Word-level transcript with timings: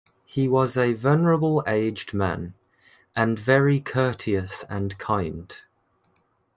He 0.25 0.47
was 0.47 0.77
a 0.77 0.93
"venerable 0.93 1.63
aged 1.67 2.11
man", 2.11 2.55
and 3.15 3.37
very 3.37 3.79
courteous 3.79 4.65
and 4.67 4.97
kind. 4.97 5.55